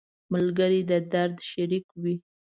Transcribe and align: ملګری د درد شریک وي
ملګری 0.33 0.81
د 0.89 0.91
درد 1.13 1.35
شریک 1.49 1.85
وي 2.01 2.15